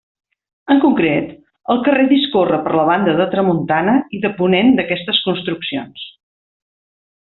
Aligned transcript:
En 0.75 0.79
concret, 0.85 1.27
el 1.73 1.83
carrer 1.89 2.07
discorre 2.13 2.59
per 2.65 2.75
la 2.79 2.87
banda 2.89 3.15
de 3.21 3.29
tramuntana 3.37 3.97
i 4.19 4.25
de 4.27 4.35
ponent 4.43 4.75
d'aquestes 4.81 5.25
construccions. 5.31 6.13